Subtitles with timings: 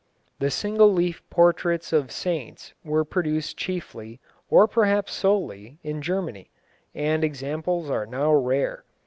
[0.39, 6.49] The single leaf portraits of saints were produced chiefly, or perhaps solely, in Germany,
[6.95, 8.83] and examples are now rare.